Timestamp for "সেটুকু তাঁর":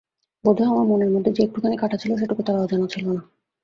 2.15-2.63